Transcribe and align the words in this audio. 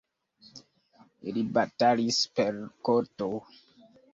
Ili 1.31 1.43
batalis 1.57 2.19
per 2.41 2.61
koto. 2.91 3.31